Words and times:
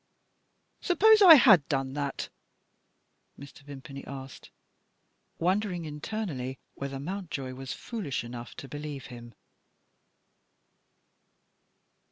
Suppose 0.81 1.21
I 1.21 1.35
had 1.35 1.69
done 1.69 1.93
that?" 1.93 2.29
Mr. 3.39 3.59
Vimpany 3.61 4.03
asked, 4.07 4.49
wondering 5.37 5.85
internally 5.85 6.57
whether 6.73 6.99
Mountjoy 6.99 7.53
was 7.53 7.73
foolish 7.73 8.23
enough 8.23 8.55
to 8.55 8.67
believe 8.67 9.05
him. 9.13 9.35